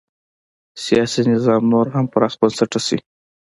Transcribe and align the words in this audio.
سیاسي 0.83 1.21
نظام 1.31 1.61
نور 1.71 1.85
هم 1.95 2.05
پراخ 2.13 2.33
بنسټه 2.39 2.79
شي. 2.87 2.97